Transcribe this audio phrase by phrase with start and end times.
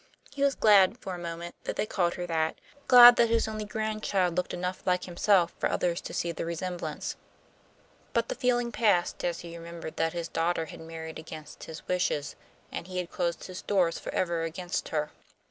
[0.31, 2.57] He was glad, for a moment, that they called her that;
[2.87, 7.17] glad that his only grandchild looked enough like himself for others to see the resemblance.
[8.11, 12.35] But the feeling passed as he remembered that his daughter had married against his wishes,
[12.71, 15.11] and he had closed his doors for ever against her.